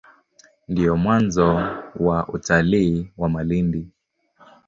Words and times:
Ndio 0.67 0.97
mwanzo 0.97 1.55
wa 1.95 2.27
utalii 2.27 3.11
wa 3.17 3.29
Malindi. 3.29 3.89